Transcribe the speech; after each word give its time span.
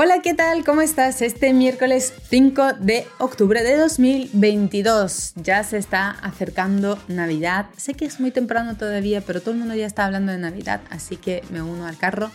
Hola, 0.00 0.22
¿qué 0.22 0.32
tal? 0.32 0.64
¿Cómo 0.64 0.80
estás? 0.80 1.22
Este 1.22 1.52
miércoles 1.52 2.14
5 2.30 2.74
de 2.74 3.04
octubre 3.18 3.64
de 3.64 3.76
2022 3.76 5.32
ya 5.34 5.64
se 5.64 5.76
está 5.76 6.10
acercando 6.10 7.00
Navidad. 7.08 7.66
Sé 7.76 7.94
que 7.94 8.04
es 8.04 8.20
muy 8.20 8.30
temprano 8.30 8.76
todavía, 8.76 9.22
pero 9.22 9.40
todo 9.40 9.54
el 9.54 9.58
mundo 9.58 9.74
ya 9.74 9.86
está 9.86 10.06
hablando 10.06 10.30
de 10.30 10.38
Navidad, 10.38 10.82
así 10.90 11.16
que 11.16 11.42
me 11.50 11.62
uno 11.62 11.84
al 11.84 11.98
carro. 11.98 12.30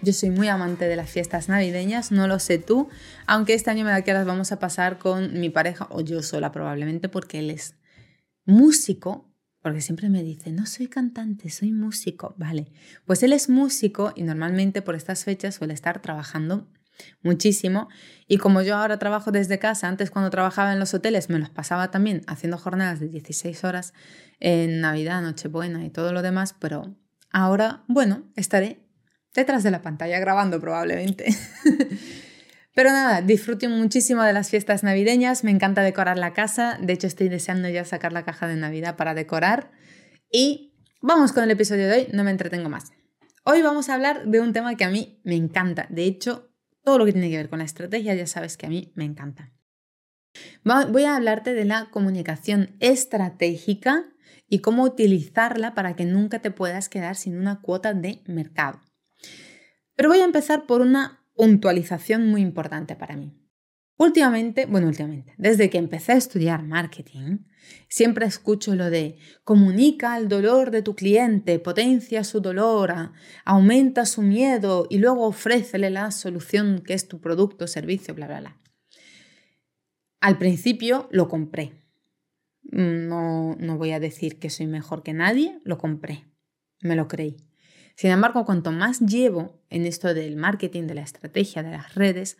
Yo 0.00 0.12
soy 0.12 0.30
muy 0.30 0.46
amante 0.46 0.84
de 0.84 0.94
las 0.94 1.10
fiestas 1.10 1.48
navideñas, 1.48 2.12
no 2.12 2.28
lo 2.28 2.38
sé 2.38 2.58
tú, 2.58 2.88
aunque 3.26 3.54
este 3.54 3.72
año 3.72 3.84
me 3.84 3.90
da 3.90 4.02
que 4.02 4.12
las 4.12 4.24
vamos 4.24 4.52
a 4.52 4.60
pasar 4.60 4.98
con 4.98 5.40
mi 5.40 5.50
pareja 5.50 5.88
o 5.90 6.00
yo 6.02 6.22
sola 6.22 6.52
probablemente 6.52 7.08
porque 7.08 7.40
él 7.40 7.50
es 7.50 7.74
músico, 8.44 9.28
porque 9.60 9.80
siempre 9.80 10.08
me 10.08 10.22
dice, 10.22 10.52
no 10.52 10.66
soy 10.66 10.86
cantante, 10.86 11.50
soy 11.50 11.72
músico, 11.72 12.36
vale. 12.38 12.68
Pues 13.06 13.24
él 13.24 13.32
es 13.32 13.48
músico 13.48 14.12
y 14.14 14.22
normalmente 14.22 14.82
por 14.82 14.94
estas 14.94 15.24
fechas 15.24 15.56
suele 15.56 15.74
estar 15.74 16.00
trabajando 16.00 16.68
muchísimo. 17.22 17.88
Y 18.26 18.38
como 18.38 18.62
yo 18.62 18.76
ahora 18.76 18.98
trabajo 18.98 19.30
desde 19.32 19.58
casa, 19.58 19.88
antes 19.88 20.10
cuando 20.10 20.30
trabajaba 20.30 20.72
en 20.72 20.78
los 20.78 20.94
hoteles 20.94 21.30
me 21.30 21.38
los 21.38 21.50
pasaba 21.50 21.90
también 21.90 22.22
haciendo 22.26 22.58
jornadas 22.58 23.00
de 23.00 23.08
16 23.08 23.64
horas 23.64 23.94
en 24.40 24.80
Navidad, 24.80 25.22
Nochebuena 25.22 25.84
y 25.84 25.90
todo 25.90 26.12
lo 26.12 26.22
demás, 26.22 26.54
pero 26.58 26.96
ahora, 27.30 27.84
bueno, 27.88 28.30
estaré 28.36 28.80
detrás 29.34 29.62
de 29.62 29.70
la 29.70 29.82
pantalla 29.82 30.18
grabando 30.18 30.60
probablemente. 30.60 31.26
Pero 32.78 32.90
nada, 32.90 33.22
disfruto 33.22 33.68
muchísimo 33.68 34.22
de 34.22 34.32
las 34.32 34.50
fiestas 34.50 34.84
navideñas, 34.84 35.42
me 35.42 35.50
encanta 35.50 35.82
decorar 35.82 36.16
la 36.16 36.32
casa, 36.32 36.78
de 36.80 36.92
hecho 36.92 37.08
estoy 37.08 37.28
deseando 37.28 37.68
ya 37.68 37.84
sacar 37.84 38.12
la 38.12 38.24
caja 38.24 38.46
de 38.46 38.54
Navidad 38.54 38.94
para 38.94 39.14
decorar 39.14 39.72
y 40.30 40.76
vamos 41.02 41.32
con 41.32 41.42
el 41.42 41.50
episodio 41.50 41.88
de 41.88 41.96
hoy, 41.96 42.08
no 42.12 42.22
me 42.22 42.30
entretengo 42.30 42.68
más. 42.68 42.92
Hoy 43.42 43.62
vamos 43.62 43.88
a 43.88 43.94
hablar 43.94 44.26
de 44.26 44.40
un 44.40 44.52
tema 44.52 44.76
que 44.76 44.84
a 44.84 44.90
mí 44.90 45.20
me 45.24 45.34
encanta, 45.34 45.86
de 45.90 46.04
hecho 46.04 46.47
todo 46.88 46.96
lo 46.96 47.04
que 47.04 47.12
tiene 47.12 47.28
que 47.28 47.36
ver 47.36 47.50
con 47.50 47.58
la 47.58 47.66
estrategia, 47.66 48.14
ya 48.14 48.26
sabes 48.26 48.56
que 48.56 48.64
a 48.64 48.70
mí 48.70 48.92
me 48.94 49.04
encanta. 49.04 49.52
Voy 50.64 51.04
a 51.04 51.16
hablarte 51.16 51.52
de 51.52 51.66
la 51.66 51.90
comunicación 51.90 52.76
estratégica 52.80 54.06
y 54.48 54.60
cómo 54.60 54.84
utilizarla 54.84 55.74
para 55.74 55.96
que 55.96 56.06
nunca 56.06 56.38
te 56.38 56.50
puedas 56.50 56.88
quedar 56.88 57.14
sin 57.16 57.36
una 57.36 57.60
cuota 57.60 57.92
de 57.92 58.22
mercado. 58.24 58.80
Pero 59.96 60.08
voy 60.08 60.20
a 60.20 60.24
empezar 60.24 60.64
por 60.64 60.80
una 60.80 61.22
puntualización 61.34 62.26
muy 62.26 62.40
importante 62.40 62.96
para 62.96 63.16
mí. 63.16 63.34
Últimamente, 63.98 64.66
bueno, 64.66 64.86
últimamente, 64.86 65.34
desde 65.38 65.70
que 65.70 65.78
empecé 65.78 66.12
a 66.12 66.16
estudiar 66.16 66.62
marketing, 66.62 67.38
siempre 67.88 68.26
escucho 68.26 68.76
lo 68.76 68.90
de 68.90 69.18
comunica 69.42 70.16
el 70.16 70.28
dolor 70.28 70.70
de 70.70 70.82
tu 70.82 70.94
cliente, 70.94 71.58
potencia 71.58 72.22
su 72.22 72.40
dolor, 72.40 73.10
aumenta 73.44 74.06
su 74.06 74.22
miedo 74.22 74.86
y 74.88 74.98
luego 74.98 75.26
ofrécele 75.26 75.90
la 75.90 76.12
solución 76.12 76.80
que 76.86 76.94
es 76.94 77.08
tu 77.08 77.20
producto, 77.20 77.66
servicio, 77.66 78.14
bla, 78.14 78.28
bla, 78.28 78.38
bla. 78.38 78.60
Al 80.20 80.38
principio 80.38 81.08
lo 81.10 81.26
compré. 81.26 81.72
No, 82.62 83.56
no 83.58 83.78
voy 83.78 83.90
a 83.90 84.00
decir 84.00 84.38
que 84.38 84.48
soy 84.48 84.68
mejor 84.68 85.02
que 85.02 85.12
nadie, 85.12 85.58
lo 85.64 85.76
compré, 85.76 86.24
me 86.82 86.94
lo 86.94 87.08
creí. 87.08 87.36
Sin 87.96 88.12
embargo, 88.12 88.44
cuanto 88.44 88.70
más 88.70 89.00
llevo 89.00 89.60
en 89.70 89.86
esto 89.86 90.14
del 90.14 90.36
marketing, 90.36 90.84
de 90.84 90.94
la 90.94 91.02
estrategia, 91.02 91.64
de 91.64 91.72
las 91.72 91.96
redes, 91.96 92.36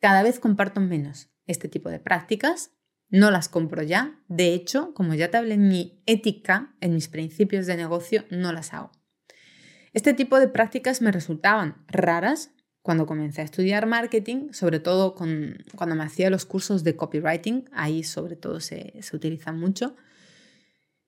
cada 0.00 0.22
vez 0.22 0.40
comparto 0.40 0.80
menos 0.80 1.30
este 1.46 1.68
tipo 1.68 1.90
de 1.90 1.98
prácticas, 1.98 2.72
no 3.08 3.30
las 3.30 3.48
compro 3.48 3.82
ya. 3.82 4.20
De 4.28 4.54
hecho, 4.54 4.94
como 4.94 5.14
ya 5.14 5.30
te 5.30 5.36
hablé 5.36 5.54
en 5.54 5.68
mi 5.68 6.02
ética, 6.06 6.74
en 6.80 6.94
mis 6.94 7.08
principios 7.08 7.66
de 7.66 7.76
negocio, 7.76 8.24
no 8.30 8.52
las 8.52 8.72
hago. 8.72 8.92
Este 9.92 10.14
tipo 10.14 10.38
de 10.38 10.48
prácticas 10.48 11.02
me 11.02 11.10
resultaban 11.10 11.84
raras 11.88 12.52
cuando 12.82 13.06
comencé 13.06 13.42
a 13.42 13.44
estudiar 13.44 13.86
marketing, 13.86 14.52
sobre 14.52 14.80
todo 14.80 15.14
cuando 15.14 15.94
me 15.96 16.04
hacía 16.04 16.30
los 16.30 16.46
cursos 16.46 16.82
de 16.84 16.96
copywriting, 16.96 17.68
ahí 17.72 18.04
sobre 18.04 18.36
todo 18.36 18.60
se, 18.60 18.94
se 19.02 19.16
utilizan 19.16 19.58
mucho. 19.58 19.96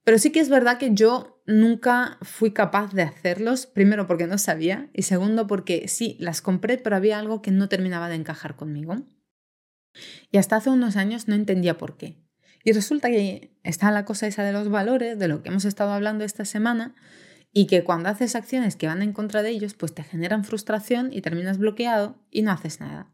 Pero 0.04 0.18
sí 0.18 0.32
que 0.32 0.40
es 0.40 0.48
verdad 0.48 0.78
que 0.78 0.94
yo 0.94 1.42
nunca 1.46 2.18
fui 2.22 2.52
capaz 2.52 2.92
de 2.92 3.02
hacerlos, 3.02 3.66
primero 3.66 4.06
porque 4.06 4.26
no 4.26 4.38
sabía 4.38 4.90
y 4.92 5.02
segundo 5.02 5.46
porque 5.46 5.88
sí, 5.88 6.16
las 6.18 6.42
compré, 6.42 6.78
pero 6.78 6.96
había 6.96 7.18
algo 7.18 7.42
que 7.42 7.50
no 7.50 7.68
terminaba 7.68 8.08
de 8.08 8.16
encajar 8.16 8.56
conmigo. 8.56 8.96
Y 10.30 10.38
hasta 10.38 10.56
hace 10.56 10.70
unos 10.70 10.96
años 10.96 11.28
no 11.28 11.34
entendía 11.34 11.78
por 11.78 11.96
qué. 11.96 12.16
Y 12.64 12.72
resulta 12.72 13.08
que 13.08 13.56
está 13.62 13.90
la 13.90 14.04
cosa 14.04 14.26
esa 14.26 14.44
de 14.44 14.52
los 14.52 14.68
valores, 14.68 15.18
de 15.18 15.28
lo 15.28 15.42
que 15.42 15.48
hemos 15.50 15.64
estado 15.64 15.92
hablando 15.92 16.24
esta 16.24 16.44
semana, 16.44 16.94
y 17.52 17.66
que 17.66 17.84
cuando 17.84 18.08
haces 18.08 18.34
acciones 18.34 18.76
que 18.76 18.86
van 18.86 19.02
en 19.02 19.12
contra 19.12 19.42
de 19.42 19.50
ellos, 19.50 19.74
pues 19.74 19.94
te 19.94 20.02
generan 20.02 20.44
frustración 20.44 21.12
y 21.12 21.20
terminas 21.20 21.58
bloqueado 21.58 22.16
y 22.30 22.42
no 22.42 22.50
haces 22.50 22.80
nada. 22.80 23.12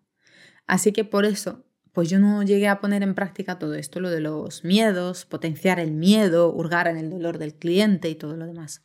Así 0.66 0.92
que 0.92 1.04
por 1.04 1.24
eso 1.24 1.67
pues 1.92 2.08
yo 2.08 2.18
no 2.18 2.42
llegué 2.42 2.68
a 2.68 2.80
poner 2.80 3.02
en 3.02 3.14
práctica 3.14 3.58
todo 3.58 3.74
esto, 3.74 4.00
lo 4.00 4.10
de 4.10 4.20
los 4.20 4.64
miedos, 4.64 5.24
potenciar 5.24 5.80
el 5.80 5.92
miedo, 5.92 6.52
hurgar 6.52 6.88
en 6.88 6.96
el 6.96 7.10
dolor 7.10 7.38
del 7.38 7.54
cliente 7.54 8.08
y 8.08 8.14
todo 8.14 8.36
lo 8.36 8.46
demás. 8.46 8.82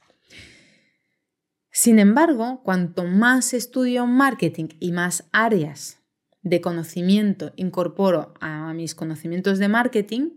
Sin 1.72 1.98
embargo, 2.00 2.62
cuanto 2.64 3.04
más 3.04 3.54
estudio 3.54 4.06
marketing 4.06 4.70
y 4.80 4.92
más 4.92 5.28
áreas 5.32 6.00
de 6.44 6.62
conocimiento 6.62 7.52
incorporo 7.56 8.34
a 8.40 8.74
mis 8.74 8.94
conocimientos 8.94 9.58
de 9.58 9.70
marketing, 9.70 10.30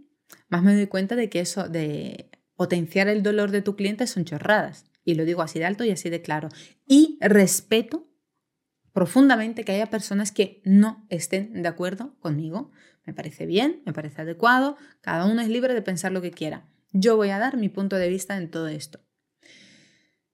más 0.49 0.63
me 0.63 0.75
doy 0.75 0.87
cuenta 0.87 1.15
de 1.15 1.29
que 1.29 1.41
eso 1.41 1.69
de 1.69 2.31
potenciar 2.57 3.09
el 3.09 3.23
dolor 3.23 3.51
de 3.51 3.63
tu 3.63 3.77
cliente 3.77 4.07
son 4.07 4.25
chorradas. 4.25 4.87
Y 5.05 5.15
lo 5.15 5.25
digo 5.25 5.43
así 5.43 5.59
de 5.59 5.67
alto 5.67 5.85
y 5.85 5.91
así 5.91 6.11
de 6.11 6.23
claro. 6.23 6.49
Y 6.87 7.19
respeto 7.21 8.09
profundamente 8.97 9.63
que 9.63 9.73
haya 9.73 9.91
personas 9.91 10.33
que 10.33 10.63
no 10.65 11.07
estén 11.11 11.63
de 11.63 11.69
acuerdo 11.69 12.17
conmigo. 12.19 12.71
Me 13.05 13.13
parece 13.13 13.45
bien, 13.45 13.83
me 13.85 13.93
parece 13.93 14.23
adecuado, 14.23 14.79
cada 15.03 15.27
uno 15.27 15.43
es 15.43 15.49
libre 15.49 15.75
de 15.75 15.83
pensar 15.83 16.13
lo 16.13 16.23
que 16.23 16.31
quiera. 16.31 16.67
Yo 16.93 17.15
voy 17.15 17.29
a 17.29 17.39
dar 17.39 17.59
mi 17.59 17.69
punto 17.69 17.97
de 17.97 18.09
vista 18.09 18.39
en 18.39 18.51
todo 18.51 18.69
esto. 18.69 19.01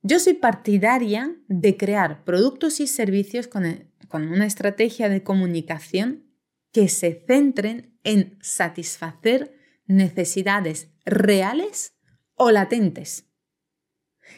Yo 0.02 0.20
soy 0.20 0.34
partidaria 0.34 1.34
de 1.48 1.76
crear 1.76 2.22
productos 2.22 2.78
y 2.78 2.86
servicios 2.86 3.48
con, 3.48 3.90
con 4.06 4.28
una 4.28 4.46
estrategia 4.46 5.08
de 5.08 5.24
comunicación 5.24 6.22
que 6.70 6.88
se 6.88 7.24
centren 7.26 7.98
en 8.04 8.38
satisfacer 8.42 9.58
necesidades 9.86 10.92
reales 11.04 11.96
o 12.36 12.52
latentes, 12.52 13.26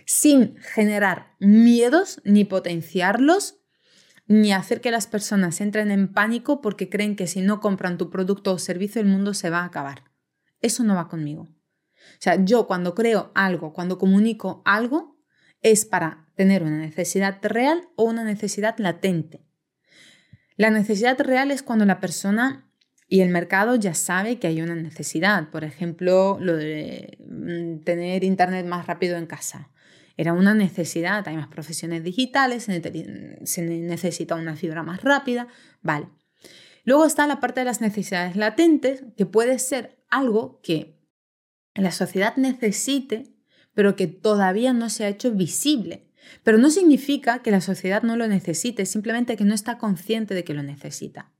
sin 0.06 0.56
generar 0.56 1.36
miedos 1.40 2.22
ni 2.24 2.46
potenciarlos 2.46 3.60
ni 4.26 4.52
hacer 4.52 4.80
que 4.80 4.90
las 4.90 5.06
personas 5.06 5.60
entren 5.60 5.90
en 5.90 6.12
pánico 6.12 6.60
porque 6.60 6.88
creen 6.88 7.16
que 7.16 7.26
si 7.26 7.42
no 7.42 7.60
compran 7.60 7.98
tu 7.98 8.10
producto 8.10 8.52
o 8.52 8.58
servicio 8.58 9.00
el 9.00 9.06
mundo 9.06 9.34
se 9.34 9.50
va 9.50 9.60
a 9.60 9.66
acabar. 9.66 10.04
Eso 10.60 10.82
no 10.82 10.94
va 10.94 11.08
conmigo. 11.08 11.42
O 11.42 12.20
sea, 12.20 12.42
yo 12.44 12.66
cuando 12.66 12.94
creo 12.94 13.32
algo, 13.34 13.72
cuando 13.72 13.98
comunico 13.98 14.62
algo, 14.64 15.18
es 15.60 15.84
para 15.84 16.28
tener 16.34 16.62
una 16.62 16.78
necesidad 16.78 17.38
real 17.42 17.88
o 17.96 18.04
una 18.04 18.24
necesidad 18.24 18.76
latente. 18.78 19.44
La 20.56 20.70
necesidad 20.70 21.18
real 21.20 21.50
es 21.50 21.62
cuando 21.62 21.84
la 21.84 22.00
persona 22.00 22.70
y 23.08 23.20
el 23.20 23.28
mercado 23.28 23.76
ya 23.76 23.94
sabe 23.94 24.38
que 24.38 24.46
hay 24.46 24.62
una 24.62 24.74
necesidad. 24.74 25.50
Por 25.50 25.64
ejemplo, 25.64 26.38
lo 26.40 26.56
de 26.56 27.18
mm, 27.28 27.84
tener 27.84 28.24
internet 28.24 28.66
más 28.66 28.86
rápido 28.86 29.16
en 29.16 29.26
casa. 29.26 29.70
Era 30.16 30.32
una 30.32 30.54
necesidad, 30.54 31.26
hay 31.26 31.36
más 31.36 31.48
profesiones 31.48 32.04
digitales, 32.04 32.64
se 32.64 33.62
necesita 33.62 34.34
una 34.36 34.56
fibra 34.56 34.82
más 34.82 35.02
rápida, 35.02 35.48
vale. 35.82 36.08
Luego 36.84 37.06
está 37.06 37.26
la 37.26 37.40
parte 37.40 37.60
de 37.60 37.66
las 37.66 37.80
necesidades 37.80 38.36
latentes, 38.36 39.04
que 39.16 39.26
puede 39.26 39.58
ser 39.58 40.04
algo 40.10 40.60
que 40.62 41.00
la 41.74 41.90
sociedad 41.90 42.36
necesite, 42.36 43.34
pero 43.74 43.96
que 43.96 44.06
todavía 44.06 44.72
no 44.72 44.90
se 44.90 45.04
ha 45.04 45.08
hecho 45.08 45.32
visible. 45.32 46.10
Pero 46.42 46.58
no 46.58 46.70
significa 46.70 47.42
que 47.42 47.50
la 47.50 47.60
sociedad 47.60 48.02
no 48.02 48.16
lo 48.16 48.28
necesite, 48.28 48.86
simplemente 48.86 49.36
que 49.36 49.44
no 49.44 49.54
está 49.54 49.78
consciente 49.78 50.34
de 50.34 50.44
que 50.44 50.54
lo 50.54 50.62
necesita. 50.62 51.32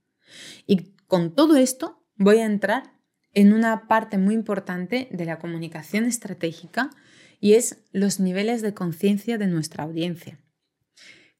Y 0.67 0.95
con 1.07 1.33
todo 1.33 1.55
esto 1.55 2.03
voy 2.15 2.39
a 2.39 2.45
entrar 2.45 2.93
en 3.33 3.53
una 3.53 3.87
parte 3.87 4.17
muy 4.17 4.33
importante 4.33 5.07
de 5.11 5.25
la 5.25 5.39
comunicación 5.39 6.05
estratégica 6.05 6.89
y 7.39 7.53
es 7.53 7.83
los 7.91 8.19
niveles 8.19 8.61
de 8.61 8.73
conciencia 8.73 9.37
de 9.37 9.47
nuestra 9.47 9.83
audiencia. 9.83 10.39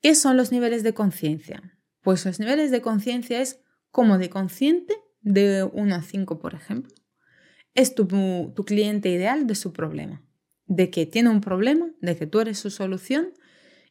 ¿Qué 0.02 0.16
son 0.16 0.38
los 0.38 0.52
niveles 0.52 0.84
de 0.84 0.94
conciencia? 0.94 1.80
Pues 2.02 2.26
los 2.26 2.40
niveles 2.40 2.72
de 2.72 2.82
conciencia 2.82 3.42
es 3.42 3.62
como 3.90 4.18
de 4.18 4.30
consciente, 4.30 4.96
de 5.22 5.64
1 5.64 5.96
a 5.96 6.02
5 6.02 6.40
por 6.40 6.54
ejemplo, 6.54 6.94
es 7.74 7.96
tu, 7.96 8.06
tu 8.06 8.66
cliente 8.66 9.10
ideal 9.10 9.48
de 9.48 9.56
su 9.56 9.74
problema. 9.74 10.22
de 10.68 10.90
que 10.90 11.06
tiene 11.06 11.30
un 11.30 11.42
problema, 11.42 11.92
de 12.02 12.18
que 12.18 12.26
tú 12.26 12.40
eres 12.40 12.58
su 12.58 12.72
solución 12.72 13.34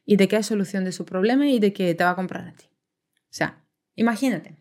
y 0.03 0.17
de 0.17 0.27
que 0.27 0.35
hay 0.35 0.43
solución 0.43 0.83
de 0.83 0.91
su 0.91 1.05
problema 1.05 1.47
y 1.47 1.59
de 1.59 1.71
que 1.71 1.95
te 1.95 2.03
va 2.03 2.09
a 2.09 2.15
comprar 2.15 2.49
a 2.49 2.53
ti. 2.53 2.65
O 2.65 3.37
sea, 3.37 3.65
imagínate 3.95 4.57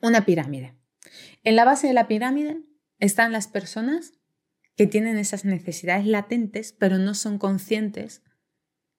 una 0.00 0.24
pirámide. 0.24 0.76
En 1.42 1.56
la 1.56 1.64
base 1.64 1.86
de 1.86 1.92
la 1.92 2.08
pirámide 2.08 2.62
están 2.98 3.32
las 3.32 3.48
personas 3.48 4.14
que 4.80 4.86
tienen 4.86 5.18
esas 5.18 5.44
necesidades 5.44 6.06
latentes, 6.06 6.72
pero 6.72 6.96
no 6.96 7.12
son 7.12 7.36
conscientes 7.36 8.22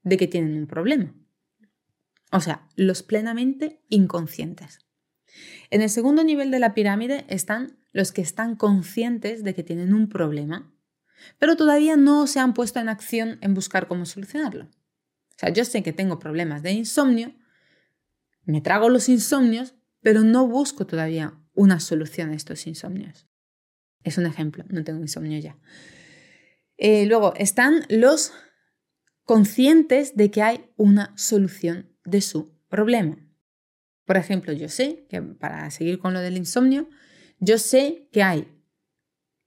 de 0.04 0.16
que 0.16 0.28
tienen 0.28 0.56
un 0.56 0.68
problema. 0.68 1.16
O 2.32 2.40
sea, 2.40 2.68
los 2.76 3.02
plenamente 3.02 3.82
inconscientes. 3.90 4.86
En 5.72 5.82
el 5.82 5.90
segundo 5.90 6.24
nivel 6.24 6.52
de 6.52 6.60
la 6.60 6.76
pirámide 6.76 7.26
están 7.30 7.80
los 7.94 8.12
que 8.12 8.22
están 8.22 8.56
conscientes 8.56 9.44
de 9.44 9.56
que 9.56 9.64
tienen 9.64 9.96
un 9.96 10.08
problema, 10.08 10.72
pero 11.40 11.56
todavía 11.56 11.98
no 11.98 12.28
se 12.28 12.40
han 12.40 12.54
puesto 12.54 12.80
en 12.80 12.88
acción 12.88 13.40
en 13.42 13.56
buscar 13.56 13.88
cómo 13.88 14.06
solucionarlo. 14.06 14.66
O 14.66 15.38
sea, 15.38 15.50
yo 15.50 15.66
sé 15.66 15.82
que 15.82 15.94
tengo 15.94 16.20
problemas 16.20 16.62
de 16.62 16.74
insomnio, 16.74 17.34
me 18.46 18.62
trago 18.62 18.88
los 18.90 19.10
insomnios, 19.10 19.74
pero 20.02 20.22
no 20.22 20.46
busco 20.46 20.86
todavía 20.86 21.34
una 21.56 21.80
solución 21.80 22.30
a 22.30 22.36
estos 22.36 22.68
insomnios. 22.68 23.26
Es 24.04 24.18
un 24.18 24.26
ejemplo, 24.26 24.66
no 24.70 24.84
tengo 24.84 25.02
insomnio 25.02 25.40
ya. 25.40 25.58
Eh, 26.78 27.06
luego 27.06 27.34
están 27.36 27.86
los 27.90 28.34
conscientes 29.24 30.16
de 30.16 30.32
que 30.32 30.42
hay 30.42 30.66
una 30.78 31.16
solución 31.18 31.96
de 32.04 32.22
su 32.22 32.58
problema. 32.70 33.18
Por 34.06 34.18
ejemplo, 34.18 34.52
yo 34.52 34.68
sé 34.68 35.06
que 35.10 35.22
para 35.22 35.70
seguir 35.70 36.00
con 36.00 36.14
lo 36.14 36.20
del 36.20 36.38
insomnio, 36.38 36.90
yo 37.40 37.58
sé 37.58 38.10
que 38.12 38.24
hay 38.24 38.48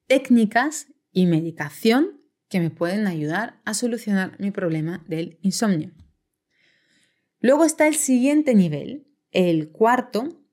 técnicas 0.06 0.86
y 1.10 1.26
medicación 1.26 2.20
que 2.48 2.60
me 2.60 2.70
pueden 2.70 3.06
ayudar 3.06 3.60
a 3.64 3.74
solucionar 3.74 4.38
mi 4.38 4.50
problema 4.50 5.04
del 5.08 5.38
insomnio. 5.42 5.92
Luego 7.40 7.64
está 7.64 7.88
el 7.88 7.96
siguiente 7.96 8.54
nivel, 8.54 9.06
el 9.30 9.70
cuarto, 9.70 10.43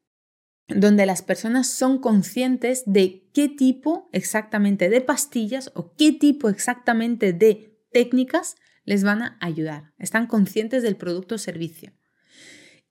donde 0.75 1.05
las 1.05 1.21
personas 1.21 1.67
son 1.67 1.99
conscientes 1.99 2.83
de 2.85 3.29
qué 3.33 3.49
tipo 3.49 4.09
exactamente 4.11 4.89
de 4.89 5.01
pastillas 5.01 5.71
o 5.75 5.93
qué 5.95 6.11
tipo 6.11 6.49
exactamente 6.49 7.33
de 7.33 7.77
técnicas 7.91 8.55
les 8.83 9.03
van 9.03 9.21
a 9.21 9.37
ayudar. 9.41 9.93
Están 9.97 10.27
conscientes 10.27 10.83
del 10.83 10.95
producto 10.95 11.35
o 11.35 11.37
servicio. 11.37 11.93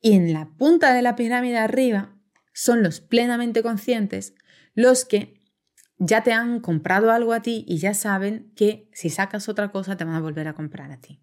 Y 0.01 0.13
en 0.13 0.33
la 0.33 0.51
punta 0.57 0.95
de 0.95 1.03
la 1.03 1.17
pirámide 1.17 1.59
arriba 1.59 2.17
son 2.53 2.83
los 2.83 3.01
plenamente 3.01 3.63
conscientes 3.63 4.35
los 4.75 5.05
que 5.05 5.41
ya 5.99 6.23
te 6.23 6.33
han 6.33 6.61
comprado 6.61 7.11
algo 7.11 7.33
a 7.33 7.43
ti 7.43 7.65
y 7.69 7.79
ya 7.79 7.93
saben 7.95 8.53
que 8.57 8.89
si 8.93 9.11
sacas 9.11 9.49
otra 9.49 9.71
cosa 9.71 9.97
te 9.97 10.05
van 10.05 10.15
a 10.15 10.21
volver 10.21 10.49
a 10.49 10.55
comprar 10.55 10.91
a 10.91 11.01
ti. 11.01 11.21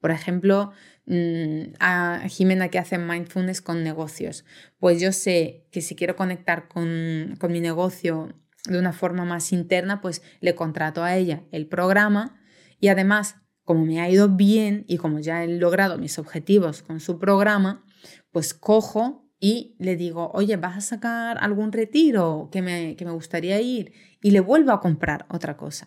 Por 0.00 0.10
ejemplo, 0.10 0.72
mm, 1.06 1.74
a 1.78 2.22
Jimena 2.28 2.68
que 2.68 2.78
hace 2.78 2.98
mindfulness 2.98 3.60
con 3.60 3.82
negocios. 3.82 4.44
Pues 4.78 5.00
yo 5.00 5.12
sé 5.12 5.66
que 5.70 5.82
si 5.82 5.94
quiero 5.94 6.16
conectar 6.16 6.68
con, 6.68 7.36
con 7.38 7.52
mi 7.52 7.60
negocio 7.60 8.34
de 8.68 8.78
una 8.78 8.92
forma 8.92 9.24
más 9.24 9.52
interna, 9.52 10.00
pues 10.00 10.22
le 10.40 10.54
contrato 10.54 11.02
a 11.04 11.16
ella 11.16 11.44
el 11.52 11.66
programa 11.66 12.40
y 12.78 12.88
además, 12.88 13.36
como 13.64 13.84
me 13.84 14.00
ha 14.00 14.08
ido 14.08 14.28
bien 14.28 14.84
y 14.88 14.96
como 14.96 15.20
ya 15.20 15.44
he 15.44 15.48
logrado 15.48 15.98
mis 15.98 16.18
objetivos 16.18 16.82
con 16.82 17.00
su 17.00 17.18
programa, 17.18 17.84
pues 18.32 18.54
cojo 18.54 19.30
y 19.38 19.74
le 19.78 19.96
digo, 19.96 20.30
oye, 20.34 20.56
¿vas 20.56 20.76
a 20.76 20.80
sacar 20.80 21.38
algún 21.40 21.72
retiro 21.72 22.48
que 22.52 22.62
me, 22.62 22.96
que 22.96 23.04
me 23.04 23.12
gustaría 23.12 23.60
ir? 23.60 23.92
Y 24.20 24.32
le 24.32 24.40
vuelvo 24.40 24.72
a 24.72 24.80
comprar 24.80 25.26
otra 25.30 25.56
cosa. 25.56 25.86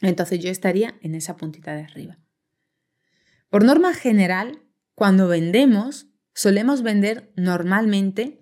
Entonces 0.00 0.40
yo 0.40 0.50
estaría 0.50 0.94
en 1.02 1.14
esa 1.14 1.36
puntita 1.36 1.74
de 1.74 1.82
arriba. 1.82 2.18
Por 3.50 3.64
norma 3.64 3.94
general, 3.94 4.62
cuando 4.94 5.28
vendemos, 5.28 6.06
solemos 6.34 6.82
vender 6.82 7.32
normalmente 7.36 8.40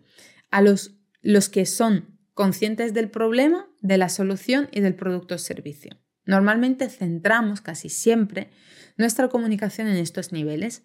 a 0.50 0.62
los, 0.62 0.96
los 1.22 1.48
que 1.48 1.64
son 1.64 2.18
conscientes 2.34 2.92
del 2.92 3.10
problema, 3.10 3.68
de 3.80 3.98
la 3.98 4.08
solución 4.08 4.68
y 4.72 4.80
del 4.80 4.94
producto 4.94 5.36
o 5.36 5.38
servicio. 5.38 5.96
Normalmente 6.24 6.88
centramos 6.88 7.60
casi 7.60 7.88
siempre 7.88 8.50
nuestra 8.96 9.28
comunicación 9.28 9.86
en 9.86 9.96
estos 9.96 10.32
niveles. 10.32 10.82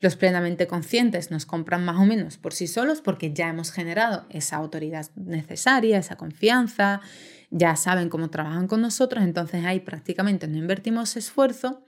Los 0.00 0.16
plenamente 0.16 0.66
conscientes 0.66 1.30
nos 1.30 1.44
compran 1.44 1.84
más 1.84 1.98
o 1.98 2.06
menos 2.06 2.38
por 2.38 2.54
sí 2.54 2.66
solos 2.66 3.02
porque 3.02 3.34
ya 3.34 3.50
hemos 3.50 3.72
generado 3.72 4.26
esa 4.30 4.56
autoridad 4.56 5.10
necesaria, 5.16 5.98
esa 5.98 6.16
confianza, 6.16 7.02
ya 7.50 7.76
saben 7.76 8.08
cómo 8.08 8.30
trabajan 8.30 8.66
con 8.66 8.80
nosotros, 8.80 9.22
entonces 9.22 9.66
ahí 9.66 9.80
prácticamente 9.80 10.48
no 10.48 10.56
invertimos 10.56 11.16
esfuerzo 11.16 11.84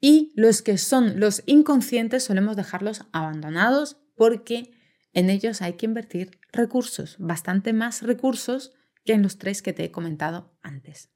y 0.00 0.32
los 0.36 0.62
que 0.62 0.78
son 0.78 1.20
los 1.20 1.42
inconscientes 1.46 2.24
solemos 2.24 2.56
dejarlos 2.56 3.04
abandonados 3.12 3.96
porque 4.14 4.72
en 5.12 5.30
ellos 5.30 5.62
hay 5.62 5.74
que 5.74 5.86
invertir 5.86 6.38
recursos, 6.52 7.16
bastante 7.18 7.72
más 7.72 8.02
recursos 8.02 8.72
que 9.04 9.14
en 9.14 9.22
los 9.22 9.38
tres 9.38 9.62
que 9.62 9.72
te 9.72 9.84
he 9.84 9.90
comentado 9.90 10.54
antes. 10.62 11.10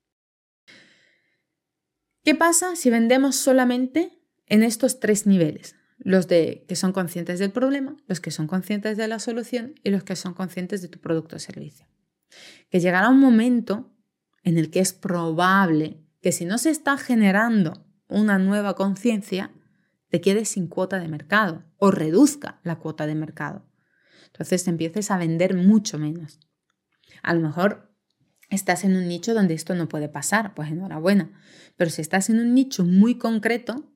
¿Qué 2.24 2.34
pasa 2.34 2.76
si 2.76 2.90
vendemos 2.90 3.36
solamente 3.36 4.22
en 4.46 4.62
estos 4.62 5.00
tres 5.00 5.26
niveles? 5.26 5.76
Los 5.98 6.28
de 6.28 6.64
que 6.66 6.76
son 6.76 6.92
conscientes 6.92 7.38
del 7.38 7.50
problema, 7.50 7.96
los 8.06 8.20
que 8.20 8.30
son 8.30 8.46
conscientes 8.46 8.96
de 8.96 9.08
la 9.08 9.18
solución 9.18 9.74
y 9.82 9.90
los 9.90 10.04
que 10.04 10.16
son 10.16 10.32
conscientes 10.32 10.80
de 10.80 10.88
tu 10.88 10.98
producto 10.98 11.36
o 11.36 11.38
servicio. 11.38 11.86
Que 12.70 12.80
llegará 12.80 13.10
un 13.10 13.20
momento 13.20 13.92
en 14.42 14.56
el 14.56 14.70
que 14.70 14.80
es 14.80 14.92
probable 14.92 16.06
que 16.22 16.32
si 16.32 16.44
no 16.44 16.58
se 16.58 16.70
está 16.70 16.96
generando 16.96 17.89
una 18.10 18.38
nueva 18.38 18.74
conciencia, 18.74 19.52
te 20.08 20.20
quedes 20.20 20.50
sin 20.50 20.66
cuota 20.66 20.98
de 20.98 21.08
mercado 21.08 21.64
o 21.78 21.90
reduzca 21.90 22.60
la 22.62 22.76
cuota 22.76 23.06
de 23.06 23.14
mercado. 23.14 23.66
Entonces 24.26 24.66
empieces 24.68 25.10
a 25.10 25.18
vender 25.18 25.54
mucho 25.54 25.98
menos. 25.98 26.40
A 27.22 27.34
lo 27.34 27.40
mejor 27.40 27.94
estás 28.48 28.84
en 28.84 28.96
un 28.96 29.08
nicho 29.08 29.34
donde 29.34 29.54
esto 29.54 29.74
no 29.74 29.88
puede 29.88 30.08
pasar, 30.08 30.54
pues 30.54 30.70
enhorabuena. 30.70 31.40
Pero 31.76 31.90
si 31.90 32.02
estás 32.02 32.30
en 32.30 32.40
un 32.40 32.54
nicho 32.54 32.84
muy 32.84 33.16
concreto, 33.16 33.92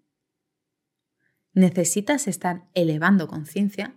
necesitas 1.52 2.26
estar 2.28 2.68
elevando 2.74 3.28
conciencia 3.28 3.96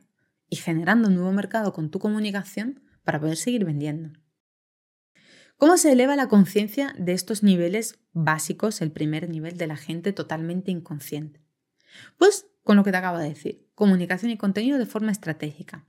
y 0.49 0.57
generando 0.57 1.09
un 1.09 1.15
nuevo 1.15 1.31
mercado 1.31 1.73
con 1.73 1.89
tu 1.89 1.99
comunicación 1.99 2.81
para 3.03 3.19
poder 3.19 3.37
seguir 3.37 3.65
vendiendo. 3.65 4.11
¿Cómo 5.57 5.77
se 5.77 5.91
eleva 5.91 6.15
la 6.15 6.27
conciencia 6.27 6.93
de 6.99 7.13
estos 7.13 7.41
niveles 7.41 7.99
básicos, 8.13 8.79
el 8.81 8.91
primer 8.91 9.27
nivel 9.27 9.57
de 9.57 9.65
la 9.65 9.75
gente 9.75 10.13
totalmente 10.13 10.69
inconsciente? 10.69 11.41
Pues 12.17 12.45
con 12.63 12.77
lo 12.77 12.83
que 12.83 12.91
te 12.91 12.97
acabo 12.97 13.17
de 13.17 13.29
decir, 13.29 13.67
comunicación 13.73 14.29
y 14.29 14.37
contenido 14.37 14.77
de 14.77 14.85
forma 14.85 15.11
estratégica. 15.11 15.87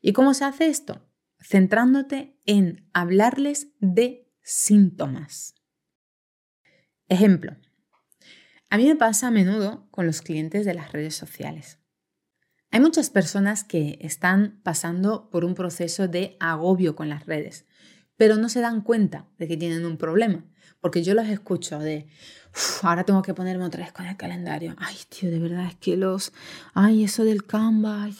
¿Y 0.00 0.12
cómo 0.12 0.34
se 0.34 0.44
hace 0.44 0.68
esto? 0.68 1.04
Centrándote 1.40 2.38
en 2.46 2.88
hablarles 2.92 3.72
de 3.80 4.30
síntomas. 4.40 5.56
Ejemplo, 7.08 7.56
a 8.70 8.76
mí 8.76 8.86
me 8.86 8.94
pasa 8.94 9.28
a 9.28 9.32
menudo 9.32 9.88
con 9.90 10.06
los 10.06 10.22
clientes 10.22 10.64
de 10.64 10.74
las 10.74 10.92
redes 10.92 11.16
sociales. 11.16 11.80
Hay 12.70 12.78
muchas 12.78 13.10
personas 13.10 13.64
que 13.64 13.98
están 14.00 14.60
pasando 14.62 15.28
por 15.30 15.44
un 15.44 15.54
proceso 15.54 16.06
de 16.06 16.36
agobio 16.38 16.94
con 16.94 17.08
las 17.08 17.26
redes 17.26 17.66
pero 18.18 18.36
no 18.36 18.50
se 18.50 18.60
dan 18.60 18.82
cuenta 18.82 19.26
de 19.38 19.48
que 19.48 19.56
tienen 19.56 19.86
un 19.86 19.96
problema. 19.96 20.44
Porque 20.80 21.02
yo 21.02 21.14
los 21.14 21.26
escucho 21.28 21.78
de, 21.78 22.08
ahora 22.82 23.04
tengo 23.04 23.22
que 23.22 23.32
ponerme 23.32 23.64
otra 23.64 23.84
vez 23.84 23.92
con 23.92 24.06
el 24.06 24.16
calendario. 24.16 24.74
Ay, 24.76 24.96
tío, 25.08 25.30
de 25.30 25.38
verdad 25.38 25.66
es 25.66 25.76
que 25.76 25.96
los, 25.96 26.32
ay, 26.74 27.04
eso 27.04 27.24
del 27.24 27.46
Canva, 27.46 28.10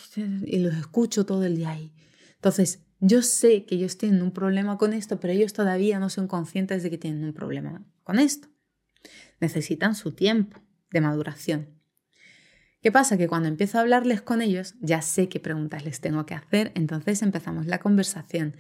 y 0.46 0.58
los 0.60 0.74
escucho 0.74 1.26
todo 1.26 1.44
el 1.44 1.56
día 1.56 1.70
ahí. 1.70 1.92
Entonces, 2.36 2.80
yo 3.00 3.22
sé 3.22 3.64
que 3.64 3.74
ellos 3.74 3.98
tienen 3.98 4.22
un 4.22 4.32
problema 4.32 4.78
con 4.78 4.92
esto, 4.92 5.20
pero 5.20 5.32
ellos 5.32 5.52
todavía 5.52 5.98
no 5.98 6.10
son 6.10 6.28
conscientes 6.28 6.82
de 6.82 6.90
que 6.90 6.98
tienen 6.98 7.24
un 7.24 7.32
problema 7.32 7.84
con 8.04 8.18
esto. 8.18 8.48
Necesitan 9.40 9.94
su 9.94 10.12
tiempo 10.12 10.60
de 10.90 11.00
maduración. 11.00 11.68
¿Qué 12.82 12.92
pasa? 12.92 13.16
Que 13.16 13.26
cuando 13.26 13.48
empiezo 13.48 13.78
a 13.78 13.80
hablarles 13.80 14.22
con 14.22 14.42
ellos, 14.42 14.74
ya 14.80 15.02
sé 15.02 15.28
qué 15.28 15.40
preguntas 15.40 15.84
les 15.84 16.00
tengo 16.00 16.24
que 16.24 16.34
hacer, 16.34 16.70
entonces 16.76 17.22
empezamos 17.22 17.66
la 17.66 17.80
conversación 17.80 18.54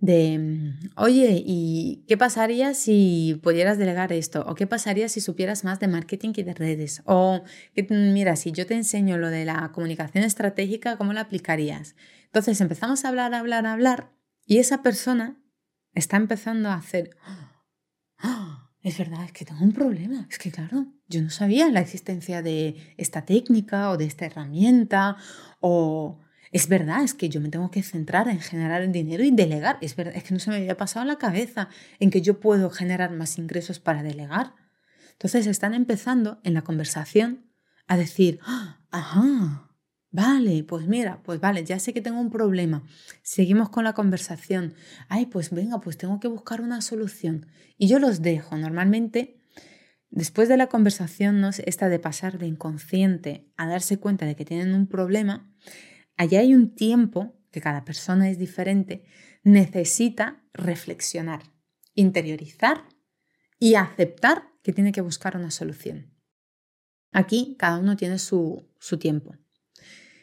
de, 0.00 0.74
oye, 0.96 1.42
¿y 1.44 2.04
qué 2.08 2.16
pasaría 2.16 2.72
si 2.72 3.38
pudieras 3.42 3.76
delegar 3.78 4.12
esto? 4.12 4.44
¿O 4.46 4.54
qué 4.54 4.66
pasaría 4.66 5.08
si 5.08 5.20
supieras 5.20 5.62
más 5.62 5.78
de 5.78 5.88
marketing 5.88 6.32
y 6.36 6.42
de 6.42 6.54
redes? 6.54 7.02
O, 7.04 7.42
mira, 7.90 8.36
si 8.36 8.52
yo 8.52 8.66
te 8.66 8.74
enseño 8.74 9.18
lo 9.18 9.28
de 9.28 9.44
la 9.44 9.70
comunicación 9.72 10.24
estratégica, 10.24 10.96
¿cómo 10.96 11.12
la 11.12 11.22
aplicarías? 11.22 11.96
Entonces 12.24 12.60
empezamos 12.60 13.04
a 13.04 13.08
hablar, 13.08 13.34
hablar, 13.34 13.66
hablar 13.66 14.10
y 14.46 14.58
esa 14.58 14.82
persona 14.82 15.36
está 15.94 16.16
empezando 16.16 16.70
a 16.70 16.74
hacer, 16.74 17.10
¡Ah! 18.18 18.70
es 18.82 18.96
verdad, 18.96 19.24
es 19.24 19.32
que 19.32 19.44
tengo 19.44 19.62
un 19.62 19.72
problema. 19.72 20.26
Es 20.30 20.38
que, 20.38 20.50
claro, 20.50 20.86
yo 21.08 21.20
no 21.20 21.30
sabía 21.30 21.68
la 21.70 21.80
existencia 21.80 22.40
de 22.40 22.94
esta 22.96 23.26
técnica 23.26 23.90
o 23.90 23.98
de 23.98 24.06
esta 24.06 24.24
herramienta 24.24 25.16
o 25.60 26.18
es 26.52 26.68
verdad, 26.68 27.04
es 27.04 27.14
que 27.14 27.28
yo 27.28 27.40
me 27.40 27.48
tengo 27.48 27.70
que 27.70 27.82
centrar 27.82 28.28
en 28.28 28.40
generar 28.40 28.82
el 28.82 28.90
dinero 28.90 29.22
y 29.22 29.30
delegar. 29.30 29.78
Es 29.80 29.94
verdad, 29.94 30.16
es 30.16 30.24
que 30.24 30.34
no 30.34 30.40
se 30.40 30.50
me 30.50 30.56
había 30.56 30.76
pasado 30.76 31.06
la 31.06 31.16
cabeza 31.16 31.68
en 32.00 32.10
que 32.10 32.22
yo 32.22 32.40
puedo 32.40 32.70
generar 32.70 33.12
más 33.12 33.38
ingresos 33.38 33.78
para 33.78 34.02
delegar. 34.02 34.54
Entonces 35.12 35.46
están 35.46 35.74
empezando 35.74 36.40
en 36.42 36.54
la 36.54 36.62
conversación 36.62 37.52
a 37.86 37.96
decir, 37.96 38.40
¡Ah! 38.42 38.80
ajá, 38.90 39.70
vale, 40.10 40.64
pues 40.64 40.88
mira, 40.88 41.22
pues 41.22 41.40
vale, 41.40 41.64
ya 41.64 41.78
sé 41.78 41.92
que 41.92 42.00
tengo 42.00 42.20
un 42.20 42.30
problema. 42.30 42.82
Seguimos 43.22 43.68
con 43.68 43.84
la 43.84 43.92
conversación. 43.92 44.74
Ay, 45.08 45.26
pues 45.26 45.50
venga, 45.50 45.80
pues 45.80 45.98
tengo 45.98 46.18
que 46.18 46.26
buscar 46.26 46.62
una 46.62 46.80
solución. 46.80 47.46
Y 47.78 47.86
yo 47.86 48.00
los 48.00 48.22
dejo. 48.22 48.56
Normalmente, 48.56 49.40
después 50.10 50.48
de 50.48 50.56
la 50.56 50.66
conversación, 50.66 51.40
¿no? 51.40 51.50
esta 51.50 51.88
de 51.88 52.00
pasar 52.00 52.38
de 52.38 52.48
inconsciente 52.48 53.52
a 53.56 53.68
darse 53.68 53.98
cuenta 53.98 54.26
de 54.26 54.34
que 54.34 54.44
tienen 54.44 54.74
un 54.74 54.88
problema, 54.88 55.48
allá 56.20 56.40
hay 56.40 56.54
un 56.54 56.74
tiempo, 56.74 57.34
que 57.50 57.62
cada 57.62 57.86
persona 57.86 58.28
es 58.28 58.38
diferente, 58.38 59.04
necesita 59.42 60.44
reflexionar, 60.52 61.42
interiorizar 61.94 62.84
y 63.58 63.76
aceptar 63.76 64.50
que 64.62 64.74
tiene 64.74 64.92
que 64.92 65.00
buscar 65.00 65.34
una 65.34 65.50
solución. 65.50 66.14
Aquí 67.10 67.56
cada 67.58 67.78
uno 67.78 67.96
tiene 67.96 68.18
su, 68.18 68.68
su 68.78 68.98
tiempo. 68.98 69.34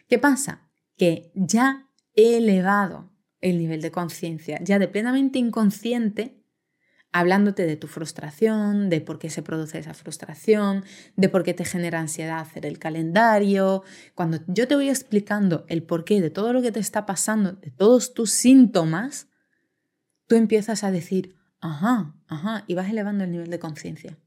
¿Qué 0.07 0.19
pasa? 0.19 0.69
Que 0.97 1.31
ya 1.33 1.89
he 2.13 2.37
elevado 2.37 3.11
el 3.41 3.57
nivel 3.57 3.81
de 3.81 3.89
conciencia, 3.89 4.59
ya 4.63 4.77
de 4.77 4.87
plenamente 4.87 5.39
inconsciente, 5.39 6.37
hablándote 7.19 7.65
de 7.65 7.77
tu 7.77 7.88
frustración, 7.88 8.89
de 8.89 9.01
por 9.01 9.17
qué 9.17 9.29
se 9.29 9.41
produce 9.41 9.79
esa 9.79 9.93
frustración, 9.93 10.83
de 11.15 11.29
por 11.29 11.43
qué 11.43 11.53
te 11.53 11.65
genera 11.65 12.00
ansiedad 12.00 12.39
hacer 12.39 12.65
el 12.65 12.79
calendario. 12.79 13.83
Cuando 14.13 14.39
yo 14.47 14.67
te 14.67 14.75
voy 14.75 14.89
explicando 14.89 15.65
el 15.67 15.83
porqué 15.83 16.21
de 16.21 16.29
todo 16.29 16.53
lo 16.53 16.62
que 16.62 16.71
te 16.71 16.79
está 16.79 17.05
pasando, 17.05 17.53
de 17.53 17.71
todos 17.71 18.13
tus 18.13 18.31
síntomas, 18.31 19.27
tú 20.27 20.36
empiezas 20.36 20.83
a 20.83 20.91
decir, 20.91 21.36
ajá, 21.59 22.15
ajá, 22.27 22.63
y 22.67 22.75
vas 22.75 22.89
elevando 22.89 23.24
el 23.24 23.31
nivel 23.31 23.50
de 23.50 23.59
conciencia. 23.59 24.17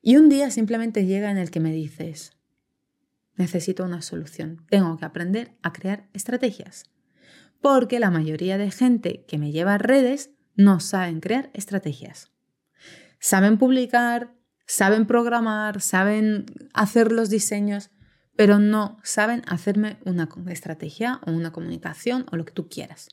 Y 0.00 0.16
un 0.16 0.28
día 0.28 0.50
simplemente 0.50 1.06
llega 1.06 1.30
en 1.30 1.38
el 1.38 1.50
que 1.50 1.60
me 1.60 1.72
dices, 1.72 2.36
necesito 3.36 3.84
una 3.84 4.02
solución, 4.02 4.64
tengo 4.68 4.96
que 4.96 5.06
aprender 5.06 5.56
a 5.62 5.72
crear 5.72 6.08
estrategias. 6.12 6.84
Porque 7.60 7.98
la 7.98 8.10
mayoría 8.10 8.58
de 8.58 8.70
gente 8.70 9.24
que 9.26 9.38
me 9.38 9.50
lleva 9.50 9.74
a 9.74 9.78
redes 9.78 10.33
no 10.56 10.80
saben 10.80 11.20
crear 11.20 11.50
estrategias. 11.52 12.30
Saben 13.20 13.58
publicar, 13.58 14.34
saben 14.66 15.06
programar, 15.06 15.80
saben 15.80 16.46
hacer 16.72 17.12
los 17.12 17.30
diseños, 17.30 17.90
pero 18.36 18.58
no 18.58 18.98
saben 19.02 19.42
hacerme 19.46 19.98
una 20.04 20.28
estrategia 20.50 21.20
o 21.26 21.30
una 21.30 21.52
comunicación 21.52 22.26
o 22.32 22.36
lo 22.36 22.44
que 22.44 22.52
tú 22.52 22.68
quieras. 22.68 23.08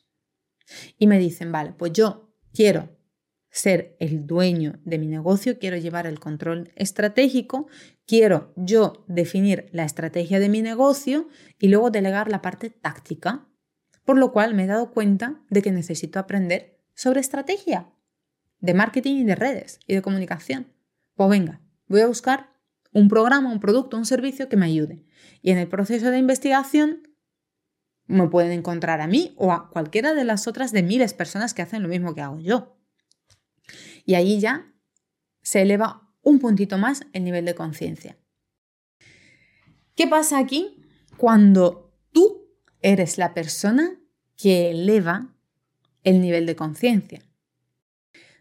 Y 0.97 1.07
me 1.07 1.19
dicen, 1.19 1.51
vale, 1.51 1.73
pues 1.73 1.91
yo 1.93 2.33
quiero 2.53 2.89
ser 3.51 3.97
el 3.99 4.25
dueño 4.25 4.79
de 4.85 4.97
mi 4.97 5.07
negocio, 5.07 5.59
quiero 5.59 5.77
llevar 5.77 6.07
el 6.07 6.19
control 6.19 6.71
estratégico, 6.75 7.67
quiero 8.07 8.53
yo 8.55 9.03
definir 9.07 9.69
la 9.73 9.83
estrategia 9.83 10.39
de 10.39 10.49
mi 10.49 10.61
negocio 10.61 11.27
y 11.59 11.67
luego 11.67 11.91
delegar 11.91 12.29
la 12.29 12.41
parte 12.41 12.69
táctica. 12.69 13.47
Por 14.05 14.17
lo 14.17 14.31
cual 14.31 14.55
me 14.55 14.63
he 14.63 14.67
dado 14.67 14.91
cuenta 14.91 15.41
de 15.49 15.61
que 15.61 15.71
necesito 15.71 16.17
aprender 16.17 16.80
sobre 17.01 17.19
estrategia 17.19 17.91
de 18.59 18.75
marketing 18.75 19.15
y 19.15 19.23
de 19.23 19.33
redes 19.33 19.79
y 19.87 19.95
de 19.95 20.03
comunicación. 20.03 20.71
Pues 21.15 21.31
venga, 21.31 21.59
voy 21.87 22.01
a 22.01 22.05
buscar 22.05 22.51
un 22.93 23.07
programa, 23.09 23.51
un 23.51 23.59
producto, 23.59 23.97
un 23.97 24.05
servicio 24.05 24.47
que 24.49 24.55
me 24.55 24.67
ayude. 24.67 25.03
Y 25.41 25.49
en 25.49 25.57
el 25.57 25.67
proceso 25.67 26.11
de 26.11 26.19
investigación 26.19 27.01
me 28.05 28.27
pueden 28.27 28.51
encontrar 28.51 29.01
a 29.01 29.07
mí 29.07 29.33
o 29.37 29.51
a 29.51 29.71
cualquiera 29.71 30.13
de 30.13 30.25
las 30.25 30.45
otras 30.45 30.71
de 30.73 30.83
miles 30.83 31.13
de 31.13 31.17
personas 31.17 31.55
que 31.55 31.63
hacen 31.63 31.81
lo 31.81 31.89
mismo 31.89 32.13
que 32.13 32.21
hago 32.21 32.39
yo. 32.39 32.77
Y 34.05 34.13
ahí 34.13 34.39
ya 34.39 34.71
se 35.41 35.63
eleva 35.63 36.13
un 36.21 36.37
puntito 36.37 36.77
más 36.77 37.01
el 37.13 37.23
nivel 37.23 37.45
de 37.45 37.55
conciencia. 37.55 38.19
¿Qué 39.95 40.05
pasa 40.05 40.37
aquí 40.37 40.85
cuando 41.17 41.97
tú 42.11 42.47
eres 42.79 43.17
la 43.17 43.33
persona 43.33 43.99
que 44.35 44.69
eleva 44.69 45.35
el 46.03 46.21
nivel 46.21 46.45
de 46.45 46.55
conciencia? 46.55 47.21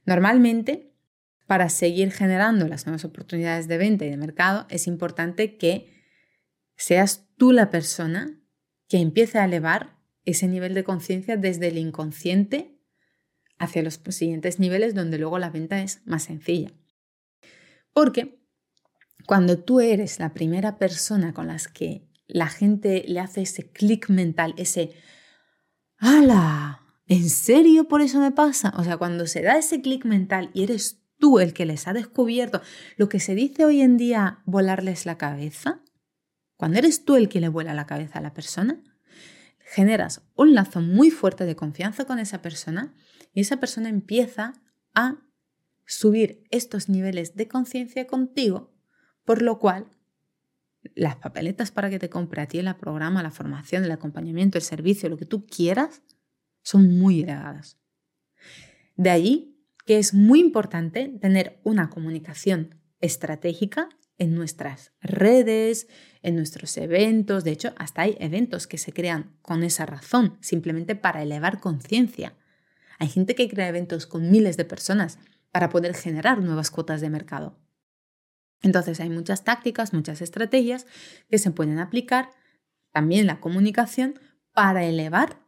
Normalmente, 0.04 0.92
para 1.46 1.68
seguir 1.68 2.12
generando 2.12 2.68
las 2.68 2.86
nuevas 2.86 3.04
oportunidades 3.04 3.68
de 3.68 3.78
venta 3.78 4.04
y 4.04 4.10
de 4.10 4.16
mercado, 4.16 4.66
es 4.70 4.86
importante 4.86 5.56
que 5.56 5.92
seas 6.76 7.28
tú 7.36 7.52
la 7.52 7.70
persona 7.70 8.40
que 8.88 8.98
empiece 8.98 9.38
a 9.38 9.44
elevar 9.44 9.98
ese 10.24 10.48
nivel 10.48 10.74
de 10.74 10.84
conciencia 10.84 11.36
desde 11.36 11.68
el 11.68 11.78
inconsciente 11.78 12.78
hacia 13.58 13.82
los 13.82 14.00
siguientes 14.08 14.58
niveles 14.58 14.94
donde 14.94 15.18
luego 15.18 15.38
la 15.38 15.50
venta 15.50 15.82
es 15.82 16.00
más 16.06 16.24
sencilla. 16.24 16.72
Porque 17.92 18.40
cuando 19.26 19.58
tú 19.58 19.80
eres 19.80 20.18
la 20.18 20.32
primera 20.32 20.78
persona 20.78 21.34
con 21.34 21.46
las 21.46 21.68
que 21.68 22.08
la 22.26 22.48
gente 22.48 23.04
le 23.06 23.20
hace 23.20 23.42
ese 23.42 23.70
clic 23.70 24.08
mental, 24.08 24.54
ese 24.56 24.92
¡Hala! 25.98 26.79
¿En 27.10 27.28
serio 27.28 27.88
por 27.88 28.02
eso 28.02 28.20
me 28.20 28.30
pasa? 28.30 28.72
O 28.76 28.84
sea, 28.84 28.96
cuando 28.96 29.26
se 29.26 29.42
da 29.42 29.58
ese 29.58 29.82
clic 29.82 30.04
mental 30.04 30.52
y 30.54 30.62
eres 30.62 31.02
tú 31.18 31.40
el 31.40 31.52
que 31.52 31.66
les 31.66 31.88
ha 31.88 31.92
descubierto 31.92 32.62
lo 32.96 33.08
que 33.08 33.18
se 33.18 33.34
dice 33.34 33.64
hoy 33.64 33.80
en 33.80 33.96
día 33.96 34.44
volarles 34.46 35.06
la 35.06 35.18
cabeza, 35.18 35.82
cuando 36.54 36.78
eres 36.78 37.04
tú 37.04 37.16
el 37.16 37.28
que 37.28 37.40
le 37.40 37.48
vuela 37.48 37.74
la 37.74 37.84
cabeza 37.84 38.20
a 38.20 38.22
la 38.22 38.32
persona, 38.32 38.80
generas 39.58 40.22
un 40.36 40.54
lazo 40.54 40.82
muy 40.82 41.10
fuerte 41.10 41.46
de 41.46 41.56
confianza 41.56 42.04
con 42.04 42.20
esa 42.20 42.42
persona 42.42 42.94
y 43.34 43.40
esa 43.40 43.56
persona 43.56 43.88
empieza 43.88 44.52
a 44.94 45.16
subir 45.86 46.44
estos 46.52 46.88
niveles 46.88 47.34
de 47.34 47.48
conciencia 47.48 48.06
contigo, 48.06 48.72
por 49.24 49.42
lo 49.42 49.58
cual 49.58 49.88
las 50.94 51.16
papeletas 51.16 51.72
para 51.72 51.90
que 51.90 51.98
te 51.98 52.08
compre 52.08 52.42
a 52.42 52.46
ti 52.46 52.60
el 52.60 52.72
programa, 52.76 53.20
la 53.24 53.32
formación, 53.32 53.82
el 53.82 53.90
acompañamiento, 53.90 54.58
el 54.58 54.62
servicio, 54.62 55.08
lo 55.08 55.16
que 55.16 55.26
tú 55.26 55.44
quieras, 55.44 56.02
son 56.62 56.98
muy 56.98 57.22
elevadas. 57.22 57.78
De 58.96 59.10
allí 59.10 59.50
que 59.86 59.98
es 59.98 60.14
muy 60.14 60.40
importante 60.40 61.08
tener 61.20 61.60
una 61.64 61.90
comunicación 61.90 62.76
estratégica 63.00 63.88
en 64.18 64.34
nuestras 64.34 64.92
redes, 65.00 65.88
en 66.22 66.36
nuestros 66.36 66.76
eventos. 66.76 67.42
De 67.42 67.50
hecho, 67.50 67.72
hasta 67.76 68.02
hay 68.02 68.16
eventos 68.20 68.66
que 68.66 68.78
se 68.78 68.92
crean 68.92 69.34
con 69.40 69.62
esa 69.62 69.86
razón, 69.86 70.36
simplemente 70.40 70.94
para 70.94 71.22
elevar 71.22 71.58
conciencia. 71.58 72.34
Hay 72.98 73.08
gente 73.08 73.34
que 73.34 73.48
crea 73.48 73.68
eventos 73.68 74.06
con 74.06 74.30
miles 74.30 74.58
de 74.58 74.66
personas 74.66 75.18
para 75.50 75.70
poder 75.70 75.94
generar 75.94 76.42
nuevas 76.42 76.70
cuotas 76.70 77.00
de 77.00 77.08
mercado. 77.08 77.58
Entonces 78.62 79.00
hay 79.00 79.08
muchas 79.08 79.42
tácticas, 79.42 79.94
muchas 79.94 80.20
estrategias 80.20 80.86
que 81.30 81.38
se 81.38 81.50
pueden 81.50 81.78
aplicar, 81.78 82.30
también 82.92 83.26
la 83.26 83.40
comunicación, 83.40 84.20
para 84.52 84.84
elevar 84.84 85.40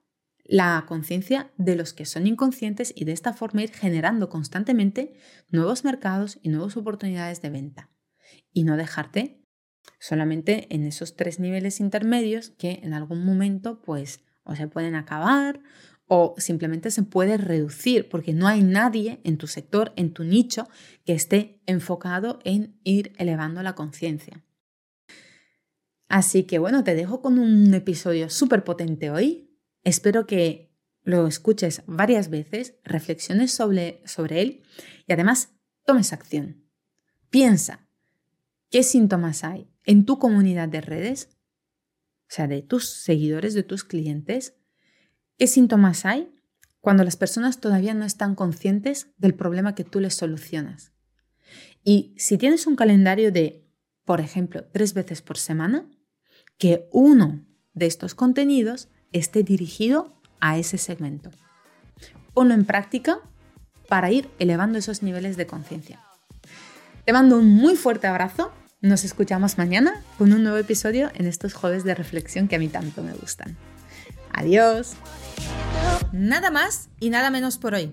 la 0.53 0.85
conciencia 0.87 1.51
de 1.57 1.77
los 1.77 1.95
que 1.95 2.05
son 2.05 2.27
inconscientes 2.27 2.93
y 2.95 3.07
de 3.07 3.13
esta 3.13 3.33
forma 3.33 3.63
ir 3.63 3.73
generando 3.73 4.29
constantemente 4.29 5.15
nuevos 5.49 5.83
mercados 5.83 6.39
y 6.43 6.51
nuevas 6.51 6.77
oportunidades 6.77 7.41
de 7.41 7.49
venta. 7.49 7.89
Y 8.53 8.65
no 8.65 8.77
dejarte 8.77 9.47
solamente 9.99 10.67
en 10.69 10.85
esos 10.85 11.17
tres 11.17 11.41
niveles 11.41 11.81
intermedios 11.81 12.51
que 12.51 12.81
en 12.83 12.93
algún 12.93 13.25
momento 13.25 13.81
pues 13.81 14.21
o 14.45 14.55
se 14.55 14.69
pueden 14.69 14.95
acabar 14.95 15.63
o 16.07 16.35
simplemente 16.37 16.91
se 16.91 17.03
puede 17.03 17.39
reducir 17.39 18.11
porque 18.11 18.35
no 18.35 18.47
hay 18.47 18.63
nadie 18.63 19.23
en 19.25 19.39
tu 19.39 19.47
sector, 19.47 19.95
en 19.97 20.13
tu 20.13 20.23
nicho, 20.23 20.69
que 21.07 21.15
esté 21.15 21.63
enfocado 21.65 22.41
en 22.45 22.79
ir 22.85 23.15
elevando 23.17 23.63
la 23.63 23.75
conciencia. 23.75 24.45
Así 26.09 26.43
que 26.43 26.59
bueno, 26.59 26.85
te 26.85 26.95
dejo 26.95 27.23
con 27.23 27.39
un 27.39 27.73
episodio 27.73 28.29
súper 28.29 28.65
potente 28.65 29.11
hoy. 29.11 29.49
Espero 29.85 30.27
que 30.27 30.73
lo 31.03 31.27
escuches 31.27 31.83
varias 31.87 32.31
veces, 32.31 32.77
reflexiones 32.85 33.53
sobre, 33.53 34.03
sobre 34.07 34.41
él 34.41 34.63
y 35.07 35.13
además 35.13 35.53
tomes 35.85 36.13
acción. 36.13 36.65
Piensa, 37.31 37.89
¿qué 38.71 38.83
síntomas 38.83 39.43
hay 39.43 39.69
en 39.85 40.05
tu 40.05 40.19
comunidad 40.19 40.69
de 40.69 40.81
redes? 40.81 41.31
O 42.29 42.35
sea, 42.35 42.47
de 42.47 42.63
tus 42.63 42.89
seguidores, 42.89 43.55
de 43.55 43.63
tus 43.63 43.85
clientes 43.85 44.55
¿Qué 45.43 45.49
síntomas 45.49 46.05
hay 46.05 46.33
cuando 46.81 47.03
las 47.03 47.17
personas 47.17 47.61
todavía 47.61 47.95
no 47.95 48.05
están 48.05 48.37
conscientes 48.37 49.09
del 49.19 49.35
problema 49.35 49.75
que 49.75 49.83
tú 49.83 49.99
les 49.99 50.15
solucionas? 50.15 50.93
Y 51.83 52.15
si 52.17 52.39
tienes 52.39 52.69
un 52.69 52.77
calendario 52.77 53.33
de, 53.33 53.69
por 54.05 54.21
ejemplo, 54.21 54.65
tres 54.73 54.95
veces 54.95 55.21
por 55.21 55.39
semana, 55.39 55.91
que 56.59 56.89
uno 56.93 57.45
de 57.75 57.87
estos 57.87 58.15
contenidos 58.15 58.89
esté 59.13 59.43
dirigido 59.43 60.13
a 60.41 60.59
ese 60.59 60.79
segmento. 60.79 61.31
Ponlo 62.35 62.55
en 62.55 62.65
práctica 62.65 63.19
para 63.89 64.11
ir 64.11 64.31
elevando 64.39 64.79
esos 64.79 65.03
niveles 65.03 65.37
de 65.37 65.47
conciencia. 65.47 66.01
Te 67.05 67.13
mando 67.13 67.39
un 67.39 67.49
muy 67.49 67.77
fuerte 67.77 68.07
abrazo. 68.07 68.53
Nos 68.81 69.05
escuchamos 69.05 69.59
mañana 69.59 70.03
con 70.19 70.33
un 70.33 70.43
nuevo 70.43 70.59
episodio 70.59 71.11
en 71.15 71.27
estos 71.27 71.55
jueves 71.55 71.85
de 71.85 71.95
reflexión 71.95 72.49
que 72.49 72.57
a 72.57 72.59
mí 72.59 72.69
tanto 72.69 73.03
me 73.03 73.13
gustan. 73.13 73.57
Adiós. 74.33 74.95
Nada 76.13 76.51
más 76.51 76.89
y 77.01 77.11
nada 77.11 77.31
menos 77.31 77.59
por 77.59 77.75
hoy. 77.75 77.93